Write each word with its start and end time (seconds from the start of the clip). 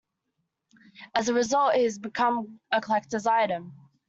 As 1.13 1.29
a 1.29 1.33
result, 1.35 1.75
it 1.75 1.83
has 1.83 1.99
become 1.99 2.59
a 2.71 2.81
collectors 2.81 3.27
item. 3.27 3.73